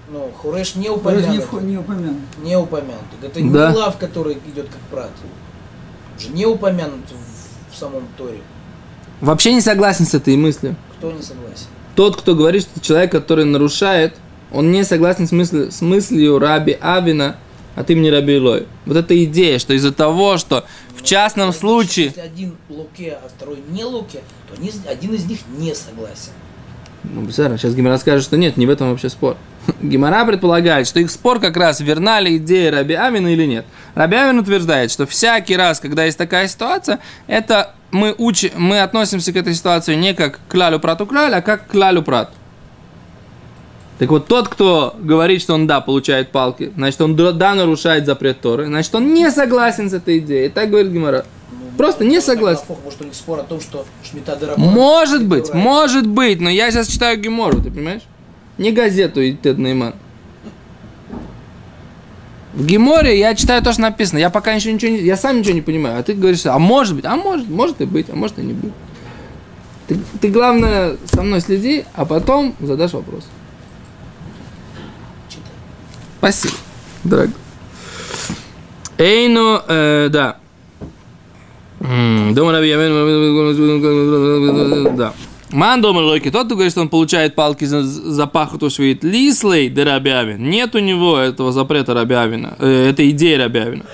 Ну, 0.09 0.29
Хуреш 0.37 0.75
не 0.75 0.83
не, 0.83 0.89
упомянут. 0.89 1.43
вход- 1.43 1.63
не 1.63 1.77
упомянут. 1.77 2.17
Не 2.43 2.57
упомянут. 2.57 3.03
Это 3.21 3.41
не 3.41 3.49
Да. 3.49 3.71
лав, 3.75 3.97
который 3.97 4.37
идет 4.53 4.67
как 4.67 4.79
прат. 4.89 5.11
Уже 6.17 6.29
не 6.29 6.45
упомянут 6.45 7.05
в, 7.09 7.73
в 7.73 7.77
самом 7.77 8.03
Торе. 8.17 8.39
Вообще 9.21 9.53
не 9.53 9.61
согласен 9.61 10.05
с 10.05 10.13
этой 10.13 10.35
мыслью. 10.37 10.75
Кто 10.97 11.11
не 11.11 11.21
согласен? 11.21 11.67
Тот, 11.95 12.15
кто 12.15 12.35
говорит, 12.35 12.63
что 12.63 12.79
человек, 12.79 13.11
который 13.11 13.45
нарушает, 13.45 14.15
он 14.51 14.71
не 14.71 14.83
согласен 14.83 15.27
с, 15.27 15.31
мысли- 15.31 15.69
с 15.69 15.81
мыслью 15.81 16.39
Раби 16.39 16.77
Авина 16.81 17.35
от 17.75 17.89
имени 17.89 18.09
Раби 18.09 18.35
Илой. 18.35 18.67
Вот 18.85 18.97
эта 18.97 19.23
идея, 19.25 19.59
что 19.59 19.73
из-за 19.73 19.91
того, 19.91 20.37
что 20.37 20.65
в 20.95 21.03
частном 21.03 21.53
случае... 21.53 22.07
Если 22.07 22.21
один 22.21 22.55
луке, 22.69 23.17
а 23.23 23.29
второй 23.29 23.59
не 23.69 23.83
луке, 23.83 24.21
то 24.47 24.89
один 24.89 25.13
из 25.13 25.25
них 25.25 25.39
не 25.57 25.73
согласен. 25.73 26.31
Ну, 27.03 27.21
бессарно, 27.21 27.57
сейчас 27.57 27.73
Гимара 27.73 27.97
скажет, 27.97 28.23
что 28.23 28.37
нет, 28.37 28.57
не 28.57 28.67
в 28.67 28.69
этом 28.69 28.91
вообще 28.91 29.09
спор. 29.09 29.35
Гимара 29.81 30.23
предполагает, 30.25 30.87
что 30.87 30.99
их 30.99 31.09
спор 31.09 31.39
как 31.39 31.57
раз, 31.57 31.81
верна 31.81 32.19
ли 32.19 32.37
идея 32.37 32.71
Раби 32.71 32.93
Амина 32.93 33.33
или 33.33 33.45
нет. 33.45 33.65
Раби 33.95 34.17
Амин 34.17 34.39
утверждает, 34.39 34.91
что 34.91 35.07
всякий 35.07 35.57
раз, 35.57 35.79
когда 35.79 36.05
есть 36.05 36.17
такая 36.17 36.47
ситуация, 36.47 36.99
это 37.27 37.73
мы, 37.89 38.13
учи, 38.17 38.51
мы 38.55 38.81
относимся 38.81 39.33
к 39.33 39.35
этой 39.35 39.55
ситуации 39.55 39.95
не 39.95 40.13
как 40.13 40.39
к 40.47 40.51
клалю 40.51 40.79
прату 40.79 41.05
клаль, 41.05 41.33
а 41.33 41.41
как 41.41 41.67
к 41.67 41.71
клалю 41.71 42.03
прат. 42.03 42.31
Так 44.01 44.09
вот, 44.09 44.25
тот, 44.25 44.47
кто 44.47 44.95
говорит, 44.99 45.43
что 45.43 45.53
он 45.53 45.67
да, 45.67 45.79
получает 45.79 46.31
палки, 46.31 46.73
значит, 46.75 46.99
он 47.01 47.15
да, 47.15 47.53
нарушает 47.53 48.07
запрет 48.07 48.41
Торы, 48.41 48.65
значит, 48.65 48.95
он 48.95 49.13
не 49.13 49.29
согласен 49.29 49.91
с 49.91 49.93
этой 49.93 50.17
идеей. 50.17 50.49
Так 50.49 50.71
говорит 50.71 50.91
Гимара. 50.91 51.23
Ну, 51.51 51.77
Просто 51.77 52.03
не 52.03 52.15
так, 52.15 52.25
согласен. 52.25 52.63
Может, 52.83 53.01
у 53.01 53.03
них 53.03 53.13
спор 53.13 53.41
о 53.41 53.43
том, 53.43 53.61
что 53.61 53.85
Шмита. 54.03 54.39
Может 54.57 55.27
быть, 55.27 55.53
может 55.53 56.07
быть, 56.07 56.41
но 56.41 56.49
я 56.49 56.71
сейчас 56.71 56.87
читаю 56.87 57.21
Гемору, 57.21 57.61
ты 57.61 57.69
понимаешь? 57.69 58.01
Не 58.57 58.71
газету 58.71 59.21
и 59.21 59.33
Тед 59.33 59.59
Нейман. 59.59 59.93
В 62.53 62.65
Геморе 62.65 63.19
я 63.19 63.35
читаю 63.35 63.61
то, 63.61 63.71
что 63.71 63.83
написано. 63.83 64.17
Я 64.17 64.31
пока 64.31 64.51
еще 64.53 64.73
ничего 64.73 64.93
не... 64.93 65.01
Я 65.01 65.15
сам 65.15 65.37
ничего 65.37 65.53
не 65.53 65.61
понимаю. 65.61 65.99
А 65.99 66.01
ты 66.01 66.15
говоришь, 66.15 66.43
а 66.47 66.57
может 66.57 66.95
быть, 66.95 67.05
а 67.05 67.17
может, 67.17 67.47
может 67.47 67.79
и 67.81 67.85
быть, 67.85 68.09
а 68.09 68.15
может 68.15 68.39
и 68.39 68.41
не 68.41 68.53
быть. 68.53 68.73
Ты, 69.87 69.99
ты 70.19 70.29
главное 70.29 70.97
со 71.05 71.21
мной 71.21 71.39
следи, 71.39 71.85
а 71.93 72.05
потом 72.05 72.55
задашь 72.61 72.93
вопрос. 72.93 73.27
Спасибо, 76.21 76.53
дорогой. 77.03 77.33
Эйно, 78.99 79.63
э, 79.67 80.09
да. 80.11 80.37
Дома 81.79 82.51
да. 84.95 85.13
Ман 85.49 85.81
дома 85.81 85.97
лойки, 85.97 86.29
тот, 86.29 86.45
кто 86.45 86.53
говорит, 86.53 86.73
что 86.73 86.81
он 86.81 86.89
получает 86.89 87.33
палки 87.33 87.65
за, 87.65 87.81
за 87.81 88.27
пахоту 88.27 88.69
швид, 88.69 89.03
лислей 89.03 89.69
да 89.69 89.83
рабявин. 89.83 90.47
Нет 90.47 90.75
у 90.75 90.79
него 90.79 91.17
этого 91.17 91.51
запрета 91.51 91.95
рабявина, 91.95 92.53
э, 92.59 92.89
этой 92.91 93.09
идеи 93.09 93.33
рабявина. 93.33 93.85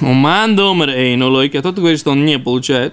Ман 0.00 0.56
дома 0.56 0.90
эйну 0.90 1.30
лойки, 1.30 1.56
а 1.56 1.62
тот, 1.62 1.72
кто 1.72 1.80
говорит, 1.80 2.00
что 2.00 2.10
он 2.10 2.26
не 2.26 2.38
получает 2.38 2.92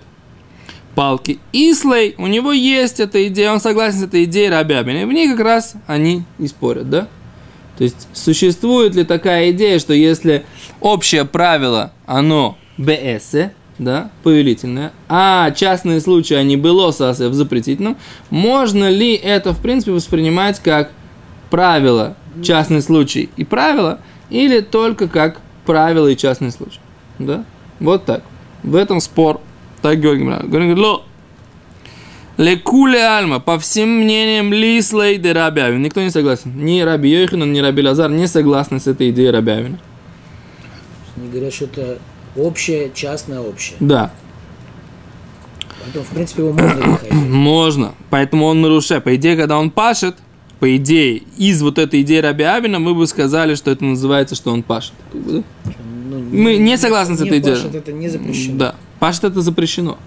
палки. 0.96 1.40
Ислей, 1.54 2.16
у 2.18 2.28
него 2.28 2.52
есть 2.52 3.00
эта 3.00 3.28
идея, 3.28 3.54
он 3.54 3.60
согласен 3.60 4.00
с 4.00 4.04
этой 4.04 4.26
идеей 4.26 4.50
рабявина. 4.50 5.04
И 5.04 5.06
в 5.06 5.12
ней 5.12 5.30
как 5.30 5.40
раз 5.40 5.74
они 5.88 6.24
и 6.40 6.48
спорят, 6.48 6.90
да? 6.90 7.08
То 7.78 7.84
есть 7.84 8.08
существует 8.14 8.96
ли 8.96 9.04
такая 9.04 9.52
идея, 9.52 9.80
что 9.80 9.94
если 9.94 10.46
общее 10.80 11.26
правило, 11.26 11.94
оно 12.06 12.58
БС, 12.78 13.36
да, 13.80 14.12
повелительное, 14.22 14.92
а 15.10 15.50
частные 15.52 16.02
случаи, 16.02 16.36
они 16.36 16.58
было 16.58 16.92
в 16.92 17.34
запретительном, 17.34 17.98
можно 18.30 18.90
ли 18.90 19.16
это, 19.16 19.54
в 19.54 19.62
принципе, 19.62 19.92
воспринимать 19.92 20.60
как 20.60 20.92
правило, 21.50 22.16
частный 22.44 22.82
случай 22.82 23.30
и 23.38 23.44
правило, 23.44 24.00
или 24.30 24.60
только 24.60 25.08
как 25.08 25.42
правило 25.66 26.08
и 26.08 26.18
частный 26.18 26.52
случай? 26.52 26.80
Да? 27.18 27.44
Вот 27.80 28.06
так. 28.06 28.24
В 28.62 28.76
этом 28.76 29.00
спор. 29.02 29.42
Так 29.82 30.00
говорит 30.00 30.22
Гимара. 30.22 30.44
Говорит, 30.44 30.78
ло. 30.78 31.04
Лекуле 32.38 33.04
альма, 33.04 33.40
по 33.40 33.60
всем 33.60 33.90
мнениям, 33.90 34.52
лислей 34.54 35.18
де 35.18 35.32
рабявин. 35.32 35.82
Никто 35.82 36.02
не 36.02 36.10
согласен. 36.10 36.54
Ни 36.56 36.82
Раби 36.82 37.10
Йоханан, 37.10 37.52
ни 37.52 37.60
Раби 37.60 37.84
Лазар 37.84 38.10
не 38.10 38.28
согласны 38.28 38.80
с 38.80 38.88
этой 38.88 39.10
идеей 39.12 39.32
рабявина. 39.32 39.78
Они 41.18 41.30
говорят, 41.30 41.54
что 41.54 41.66
это 41.66 42.00
общее, 42.36 42.92
частное, 42.94 43.40
общее. 43.42 43.76
Да, 43.80 44.12
Поэтому, 45.84 46.06
в 46.06 46.10
принципе, 46.10 46.44
его 46.44 46.54
можно 46.54 46.76
выходить. 46.92 47.14
можно. 47.14 47.94
Поэтому 48.10 48.46
он 48.46 48.62
нарушает. 48.62 49.04
По 49.04 49.16
идее, 49.16 49.36
когда 49.36 49.60
он 49.60 49.70
пашет, 49.72 50.16
по 50.62 50.76
идее, 50.78 51.24
из 51.38 51.64
вот 51.64 51.80
этой 51.80 52.02
идеи 52.04 52.20
Раби 52.20 52.44
Авина, 52.44 52.78
мы 52.78 52.94
бы 52.94 53.08
сказали, 53.08 53.56
что 53.56 53.72
это 53.72 53.84
называется, 53.84 54.36
что 54.36 54.52
он 54.54 54.62
пашет. 54.62 54.94
Как 55.12 55.20
бы, 55.22 55.32
да? 55.34 55.44
Ну, 56.12 56.20
Мы 56.32 56.58
не 56.58 56.78
согласны 56.78 57.18
с 57.18 57.22
этой 57.22 57.40
идеей. 57.40 57.56
пашет, 57.56 57.74
это 57.74 57.92
не 57.92 58.08
запрещено. 58.10 58.58
Да. 58.60 58.76
Пашет 59.00 59.24
это 59.24 59.42
запрещено. 59.42 59.98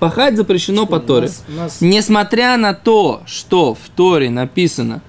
Пахать 0.00 0.36
запрещено 0.36 0.86
по 0.86 0.96
У 0.96 1.00
Торе. 1.00 1.28
нас- 1.28 1.44
нас- 1.56 1.80
Несмотря 1.80 2.56
на 2.56 2.74
то, 2.74 3.22
что 3.26 3.74
в 3.76 3.88
Торе 3.94 4.28
написано, 4.28 5.02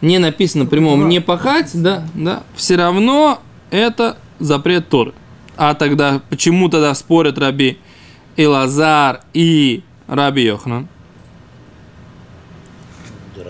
не 0.00 0.18
написано 0.18 0.66
прямом 0.66 1.08
не 1.08 1.20
пахать, 1.20 1.70
да, 1.74 2.02
да, 2.14 2.42
все 2.56 2.74
равно 2.74 3.40
это 3.70 4.16
запрет 4.40 4.88
Торы. 4.88 5.12
А 5.56 5.74
тогда 5.74 6.22
почему 6.28 6.68
тогда 6.68 6.92
спорят 6.94 7.38
Раби 7.38 7.78
Илазар 8.36 9.20
и 9.32 9.84
Раби 10.08 10.42
Йохнан? 10.42 10.88
Дура- 13.36 13.44
Дура, 13.44 13.49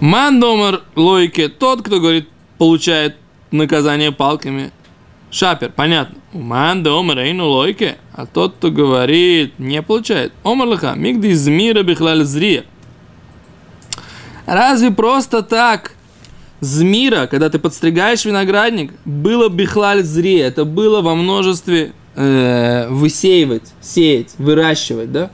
Мандомер 0.00 0.82
логике, 0.96 1.48
тот, 1.48 1.82
кто 1.82 2.00
говорит, 2.00 2.28
получает 2.58 3.16
наказание 3.50 4.12
палками. 4.12 4.70
Шапер, 5.30 5.72
понятно. 5.74 6.18
Уман 6.34 6.82
да 6.82 6.90
омер 6.98 7.18
эйну 7.18 7.48
лойке. 7.48 7.96
А 8.14 8.26
тот, 8.26 8.54
кто 8.56 8.70
говорит, 8.70 9.58
не 9.58 9.82
получает. 9.82 10.32
Омер 10.44 10.66
лаха, 10.66 10.94
мигди 10.94 11.28
из 11.28 11.48
мира 11.48 11.82
бихлаль 11.82 12.24
зрия. 12.24 12.64
Разве 14.44 14.90
просто 14.90 15.42
так 15.42 15.94
с 16.60 16.82
мира, 16.82 17.26
когда 17.26 17.48
ты 17.48 17.58
подстригаешь 17.58 18.24
виноградник, 18.24 18.92
было 19.04 19.48
бихлаль 19.48 20.02
зрия. 20.02 20.48
Это 20.48 20.64
было 20.64 21.00
во 21.00 21.14
множестве 21.14 21.92
э, 22.14 22.88
высеивать, 22.88 23.72
сеять, 23.80 24.34
выращивать, 24.38 25.12
да? 25.12 25.30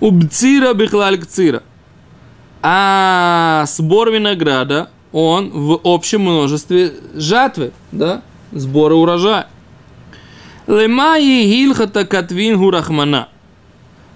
Убцира 0.00 0.72
бихлаль 0.74 1.18
кцира. 1.18 1.62
А 2.62 3.64
сбор 3.66 4.10
винограда, 4.10 4.90
он 5.12 5.50
в 5.50 5.80
общем 5.84 6.22
множестве 6.22 6.92
жатвы, 7.14 7.72
да? 7.92 8.22
Сбора 8.52 8.94
урожая. 8.94 9.48
Лемаи 10.66 11.44
гилхата 11.44 12.04
катвин 12.04 12.58
гурахмана. 12.58 13.28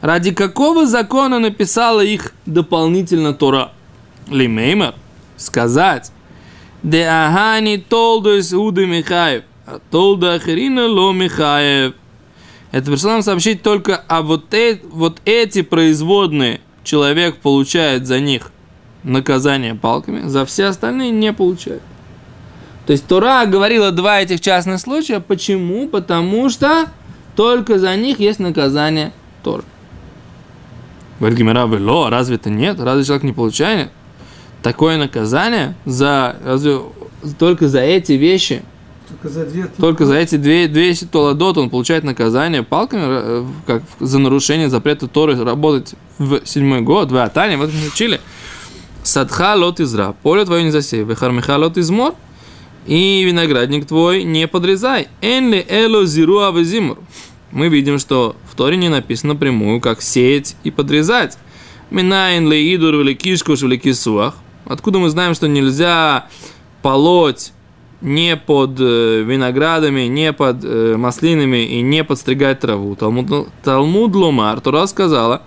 Ради 0.00 0.32
какого 0.32 0.86
закона 0.86 1.38
написала 1.38 2.00
их 2.00 2.34
дополнительно 2.44 3.32
Тора? 3.32 3.72
Лимеймер. 4.28 4.94
Сказать. 5.36 6.12
Де 6.82 7.04
ахани 7.04 7.76
толдус 7.76 8.52
уды 8.52 8.86
Михаев. 8.86 9.44
А 9.66 9.78
толда 9.90 10.34
ахирина 10.34 10.88
ло 10.88 11.12
Михаев. 11.12 11.94
Это 12.72 12.90
пришло 12.90 13.12
нам 13.12 13.22
сообщить 13.22 13.62
только 13.62 14.02
а 14.08 14.22
вот, 14.22 14.52
э, 14.54 14.80
вот 14.90 15.20
эти 15.24 15.62
производные 15.62 16.60
человек 16.84 17.36
получает 17.36 18.06
за 18.06 18.20
них 18.20 18.50
наказание 19.02 19.74
палками, 19.74 20.28
за 20.28 20.44
все 20.44 20.66
остальные 20.66 21.10
не 21.10 21.32
получает. 21.32 21.82
То 22.86 22.92
есть 22.92 23.06
Тора 23.06 23.46
говорила 23.46 23.92
два 23.92 24.20
этих 24.20 24.40
частных 24.40 24.80
случая. 24.80 25.20
Почему? 25.20 25.88
Потому 25.88 26.50
что 26.50 26.88
только 27.36 27.78
за 27.78 27.94
них 27.96 28.18
есть 28.18 28.38
наказание 28.40 29.12
Тора. 29.42 29.64
Говорит 31.18 31.38
Гимера, 31.38 31.66
вело, 31.66 32.10
разве 32.10 32.36
это 32.36 32.50
нет? 32.50 32.80
Разве 32.80 33.04
человек 33.04 33.22
не 33.22 33.32
получает 33.32 33.90
такое 34.62 34.98
наказание 34.98 35.74
за, 35.84 36.36
разве, 36.44 36.80
только 37.38 37.68
за 37.68 37.80
эти 37.80 38.12
вещи? 38.12 38.62
Только 39.12 39.28
за 39.28 39.44
две 39.44 39.66
Только 39.78 40.06
за 40.06 40.14
эти 40.14 40.36
две, 40.36 40.68
две 40.68 40.94
толадот 40.94 41.58
он 41.58 41.68
получает 41.68 42.02
наказание 42.04 42.62
палками, 42.62 43.02
э, 43.06 43.44
как 43.66 43.82
за 44.00 44.18
нарушение 44.18 44.70
запрета 44.70 45.06
Торы 45.06 45.42
работать 45.42 45.94
в 46.18 46.40
седьмой 46.44 46.80
год, 46.80 47.12
в 47.12 47.16
Атане, 47.16 47.58
вот 47.58 47.70
мы 47.72 47.88
учили. 47.88 48.20
Садха 49.02 49.54
лот 49.54 49.80
изра, 49.80 50.14
поле 50.22 50.44
твое 50.44 50.64
не 50.64 50.70
засей, 50.70 51.02
вехармиха 51.02 51.58
лот 51.58 51.76
измор, 51.76 52.14
и 52.86 53.22
виноградник 53.24 53.86
твой 53.86 54.24
не 54.24 54.48
подрезай. 54.48 55.08
Энли 55.20 55.64
эло 55.68 56.06
зиру 56.06 56.40
авезимур. 56.40 56.98
Мы 57.50 57.68
видим, 57.68 57.98
что 57.98 58.34
в 58.50 58.54
Торе 58.54 58.76
не 58.76 58.88
написано 58.88 59.36
прямую, 59.36 59.80
как 59.80 60.00
сеять 60.00 60.56
и 60.64 60.70
подрезать. 60.70 61.36
Минайн 61.90 62.50
ли 62.50 62.74
идур 62.74 62.94
или 63.00 63.12
кишкуш 63.12 63.62
или 63.62 63.76
кисуах. 63.76 64.36
Откуда 64.64 64.98
мы 64.98 65.10
знаем, 65.10 65.34
что 65.34 65.48
нельзя 65.48 66.28
полоть 66.80 67.52
не 68.02 68.36
под 68.36 68.78
э, 68.80 69.22
виноградами, 69.22 70.02
не 70.02 70.32
под 70.32 70.64
э, 70.64 70.96
маслинами 70.96 71.64
и 71.64 71.80
не 71.80 72.04
подстригать 72.04 72.60
траву. 72.60 72.94
Талмуд, 72.96 73.48
Талмуд 73.62 74.14
Ломар, 74.14 74.60
Тора 74.60 74.86
сказала, 74.86 75.42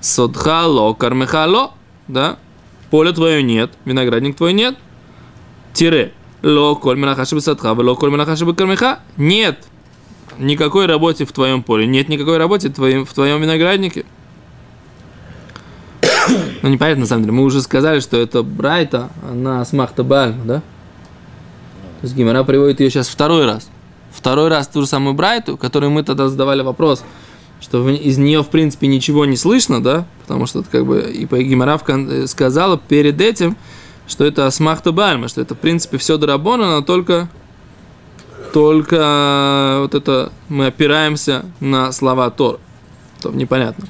Содхало, 0.00 0.94
кармехало, 0.94 1.72
да, 2.06 2.38
поле 2.90 3.12
твое 3.12 3.42
нет, 3.42 3.72
виноградник 3.84 4.36
твой 4.36 4.52
нет, 4.52 4.76
тире, 5.72 6.12
ло 6.42 6.76
коль 6.76 6.96
менахаши 6.96 7.40
садха, 7.40 7.72
ло 7.72 7.94
коль 7.96 8.10
менахаши 8.10 8.46
кармеха, 8.54 9.00
нет 9.16 9.66
никакой 10.38 10.86
работе 10.86 11.24
в 11.24 11.32
твоем 11.32 11.62
поле, 11.62 11.86
нет 11.86 12.08
никакой 12.08 12.38
работе 12.38 12.68
в 12.68 12.74
твоем, 12.74 13.04
в 13.04 13.12
твоем 13.12 13.40
винограднике. 13.40 14.04
Ну, 16.62 16.68
непонятно, 16.68 17.02
на 17.02 17.06
самом 17.06 17.22
деле. 17.22 17.32
Мы 17.32 17.44
уже 17.44 17.62
сказали, 17.62 18.00
что 18.00 18.16
это 18.16 18.42
Брайта, 18.42 19.10
она 19.28 19.64
смахта 19.64 20.02
Бальма, 20.02 20.44
да? 20.44 20.62
То 22.00 22.06
есть 22.06 22.16
Гимара 22.16 22.44
приводит 22.44 22.80
ее 22.80 22.90
сейчас 22.90 23.08
второй 23.08 23.46
раз. 23.46 23.68
Второй 24.10 24.48
раз 24.48 24.68
ту 24.68 24.82
же 24.82 24.86
самую 24.86 25.14
Брайту, 25.14 25.56
которую 25.56 25.90
мы 25.90 26.02
тогда 26.02 26.28
задавали 26.28 26.62
вопрос, 26.62 27.02
что 27.60 27.88
из 27.88 28.18
нее, 28.18 28.42
в 28.42 28.48
принципе, 28.48 28.86
ничего 28.86 29.24
не 29.26 29.36
слышно, 29.36 29.82
да? 29.82 30.06
Потому 30.22 30.46
что 30.46 30.60
это 30.60 30.70
как 30.70 30.86
бы 30.86 31.00
и 31.00 31.24
Гимара 31.24 31.78
сказала 32.26 32.78
перед 32.78 33.20
этим, 33.20 33.56
что 34.06 34.24
это 34.24 34.46
Асмахта 34.46 34.92
Бальма, 34.92 35.28
что 35.28 35.40
это, 35.40 35.54
в 35.54 35.58
принципе, 35.58 35.98
все 35.98 36.16
дорабона, 36.18 36.66
но 36.66 36.82
только, 36.82 37.28
только 38.52 39.78
вот 39.80 39.94
это 39.94 40.32
мы 40.48 40.66
опираемся 40.66 41.44
на 41.60 41.92
слова 41.92 42.30
Тор. 42.30 42.60
То 43.20 43.30
непонятно. 43.30 43.86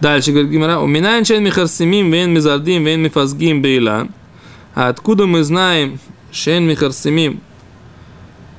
Дальше 0.00 0.32
говорит 0.32 0.50
Гимара, 0.50 0.80
у 0.80 0.86
меня 0.86 1.20
михарсимим, 1.20 2.10
вен 2.10 2.32
мизардим, 2.32 2.84
вен 2.84 3.02
мифазгим 3.02 3.62
бейлан. 3.62 4.10
А 4.74 4.88
откуда 4.88 5.26
мы 5.26 5.44
знаем 5.44 6.00
шен 6.32 6.64
михарсимим? 6.64 7.40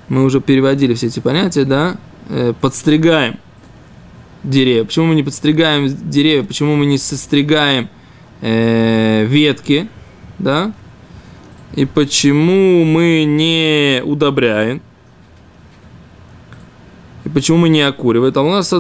Мы 0.08 0.24
уже 0.24 0.40
переводили 0.42 0.94
все 0.94 1.08
эти 1.08 1.20
понятия, 1.20 1.66
да? 1.66 1.98
Э, 2.30 2.54
подстригаем 2.60 3.40
деревья. 4.44 4.84
Почему 4.84 5.08
мы 5.08 5.16
не 5.16 5.24
подстригаем 5.24 5.88
деревья? 6.10 6.44
Почему 6.44 6.76
мы 6.76 6.86
не 6.86 6.98
состригаем 6.98 7.90
э, 8.42 9.26
ветки, 9.26 9.90
да? 10.40 10.74
И 11.76 11.86
почему 11.86 12.84
мы 12.86 13.24
не 13.26 14.02
удобряем? 14.04 14.82
И 17.34 17.36
почему 17.36 17.58
мы 17.58 17.70
не 17.70 17.82
окуриваем? 17.82 18.34
Там 18.34 18.46
у 18.46 18.52
нас 18.52 18.74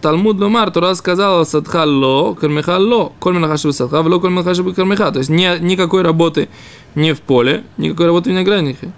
Талмуд 0.00 0.40
Ломар, 0.40 0.70
Тура 0.70 0.94
сказала 0.94 1.44
Садхалло, 1.44 2.34
Кармехалло, 2.34 3.12
Коль 3.20 3.34
Менахаши 3.34 3.72
Садха, 3.72 4.02
Вло 4.02 4.18
Коль 4.18 4.30
Менахаши 4.30 4.64
Кармеха. 4.72 5.12
То 5.12 5.18
есть 5.18 5.30
ни, 5.30 5.46
никакой 5.60 6.02
работы 6.02 6.48
не 6.94 7.12
в 7.12 7.20
поле, 7.20 7.64
никакой 7.76 8.06
работы 8.06 8.30
в 8.30 8.32
винограднике. 8.32 8.92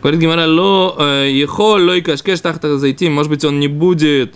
Говорит 0.00 0.20
Гимара, 0.20 0.46
ло, 0.48 0.96
э, 0.98 1.30
ехо, 1.30 1.76
лой 1.76 2.00
кашкеш 2.00 2.40
тахта 2.40 2.78
зайти, 2.78 3.08
может 3.08 3.30
быть, 3.30 3.44
он 3.44 3.60
не 3.60 3.68
будет 3.68 4.34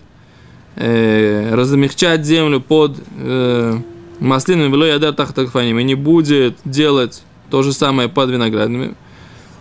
э, 0.76 1.52
размягчать 1.54 2.24
землю 2.24 2.60
под 2.60 2.98
э, 3.18 3.78
маслинами, 4.20 4.70
вело 4.70 4.84
ядар 4.84 5.14
тахта 5.14 5.42
и 5.42 5.82
не 5.82 5.96
будет 5.96 6.58
делать 6.64 7.24
то 7.50 7.62
же 7.62 7.72
самое 7.72 8.08
под 8.08 8.30
виноградными. 8.30 8.94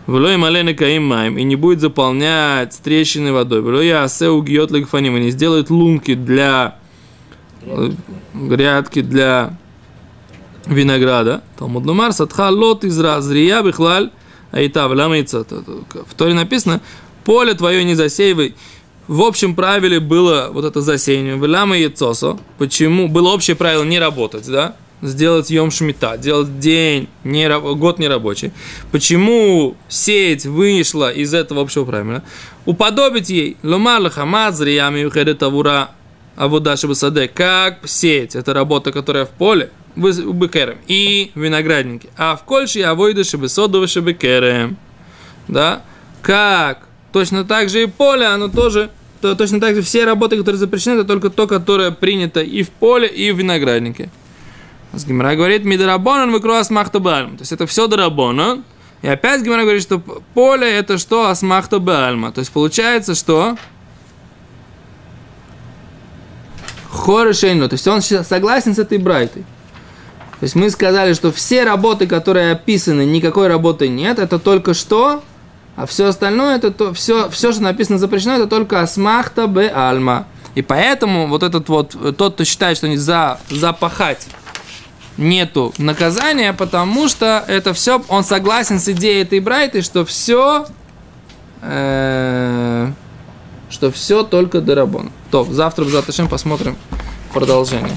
Влой 0.08 0.38
малена 0.38 0.74
каим 0.74 1.08
маем, 1.08 1.38
и 1.38 1.44
не 1.44 1.56
будет 1.56 1.82
заполнять 1.82 2.80
трещины 2.84 3.34
водой. 3.34 3.62
Влой 3.62 3.89
асе 3.91 4.30
угьет 4.30 4.72
лагфаним, 4.72 5.18
и 5.18 5.20
не 5.20 5.30
сделает 5.32 5.70
лунки 5.70 6.13
для 6.13 6.78
грядки 8.34 9.02
для 9.02 9.58
винограда. 10.68 11.41
Талмуд 11.58 11.86
Лумар 11.86 12.13
садха 12.13 12.50
лот 12.50 12.84
из 12.84 13.00
разрия 13.00 13.62
бихлаль 13.63 14.12
аита 14.52 14.88
вламается. 14.88 15.44
В 15.44 16.13
Торе 16.15 16.34
написано, 16.34 16.82
поле 17.24 17.54
твое 17.54 17.84
не 17.84 17.96
засеивай. 17.96 18.56
В 19.08 19.22
общем 19.22 19.56
правиле 19.56 20.00
было 20.00 20.50
вот 20.52 20.65
это 20.65 20.82
засеяние. 20.82 21.36
Вляма 21.36 21.78
яйцосо. 21.78 22.38
Почему? 22.58 23.08
Было 23.08 23.34
общее 23.34 23.56
правило 23.56 23.84
не 23.84 24.00
работать, 24.00 24.48
да? 24.48 24.76
Сделать 25.08 25.50
Йом 25.50 25.72
Шмита, 25.72 26.18
делать 26.18 26.60
день, 26.60 27.08
не, 27.24 27.50
год 27.50 28.00
нерабочий. 28.00 28.52
Почему 28.91 29.76
сеять 29.88 30.46
вышло 30.46 31.12
из 31.12 31.34
этого 31.34 31.62
общего 31.62 31.86
правила? 31.86 32.24
Уподобить 32.65 33.30
ей 33.30 33.58
ломар 33.63 34.10
хамад 34.10 34.56
зриями 34.56 35.04
ухедет 35.04 35.44
авура 35.44 35.91
авуда 36.36 36.76
саде. 36.76 37.28
Как 37.28 37.80
сеять? 37.86 38.36
Это 38.36 38.54
работа, 38.54 38.91
которая 38.91 39.26
в 39.26 39.30
поле, 39.30 39.72
бекерем 39.96 40.78
и 40.88 41.32
в 41.36 41.39
винограднике. 41.39 42.10
А 42.18 42.36
в 42.36 42.44
кольше 42.44 42.80
я 42.80 42.96
выйду 42.96 43.24
шебесодова 43.24 43.88
шебекерем. 43.88 44.78
Да? 45.48 45.84
Как? 46.22 46.88
Точно 47.12 47.46
так 47.46 47.70
же 47.70 47.84
и 47.84 47.86
поле, 47.86 48.26
оно 48.26 48.50
тоже 48.50 48.89
то, 49.22 49.36
точно 49.36 49.60
так 49.60 49.76
же 49.76 49.82
все 49.82 50.06
работы, 50.06 50.38
которые 50.38 50.60
запрещены, 50.60 51.00
это 51.00 51.06
только 51.06 51.30
то, 51.30 51.48
которое 51.48 51.91
принято 51.91 52.41
и 52.41 52.63
в 52.63 52.70
поле, 52.70 53.08
и 53.08 53.32
в 53.32 53.38
винограднике. 53.38 54.10
Гимара 55.03 55.36
говорит, 55.36 55.65
мидарабонан 55.65 56.31
выкруас 56.31 56.69
махтабальма. 56.69 57.38
То 57.38 57.41
есть 57.41 57.51
это 57.51 57.67
все 57.67 57.88
дарабонан. 57.88 58.63
И 59.01 59.08
опять 59.08 59.43
Гимара 59.43 59.62
говорит, 59.62 59.81
что 59.81 59.99
поле 60.34 60.71
это 60.71 60.97
что? 60.97 61.29
Асмахта 61.29 61.79
бальма. 61.79 62.31
То 62.31 62.39
есть 62.39 62.51
получается, 62.51 63.13
что 63.13 63.58
Хорешейну. 66.89 67.67
То 67.69 67.73
есть 67.73 67.88
он 67.88 68.01
согласен 68.01 68.73
с 68.73 68.79
этой 68.79 68.97
брайтой. 68.97 69.43
То 70.39 70.43
есть 70.43 70.55
мы 70.55 70.69
сказали, 70.69 71.13
что 71.13 71.31
все 71.31 71.63
работы, 71.63 72.08
которые 72.08 72.51
описаны, 72.51 73.05
никакой 73.05 73.47
работы 73.47 73.88
нет, 73.88 74.19
это 74.19 74.38
только 74.38 74.73
что, 74.73 75.23
а 75.75 75.86
все 75.86 76.08
остальное, 76.08 76.58
это 76.58 76.71
то, 76.71 76.93
все, 76.93 77.29
все, 77.29 77.51
что 77.51 77.63
написано 77.63 77.97
запрещено, 77.97 78.36
это 78.36 78.47
только 78.47 78.81
асмахта 78.81 79.47
бе 79.47 79.71
альма. 79.73 80.27
И 80.55 80.62
поэтому 80.62 81.27
вот 81.27 81.43
этот 81.43 81.69
вот, 81.69 81.95
тот, 82.17 82.34
кто 82.34 82.43
считает, 82.43 82.77
что 82.77 82.88
нельзя 82.88 83.39
запахать 83.49 84.27
нету 85.17 85.73
наказания, 85.78 86.54
потому 86.54 87.08
что 87.08 87.43
это 87.47 87.73
все, 87.73 88.04
он 88.08 88.23
согласен 88.23 88.80
с 88.80 88.89
идеей 88.89 89.23
этой 89.23 89.39
брайты, 89.39 89.82
что 89.82 90.06
все, 90.06 90.65
э, 91.62 92.91
что 93.69 93.91
все 93.91 94.23
только 94.23 94.62
Дарабон. 94.62 95.12
То, 95.32 95.45
завтра 95.45 95.84
в 95.86 95.89
Заташем 95.89 96.28
посмотрим 96.28 96.78
продолжение. 97.34 97.91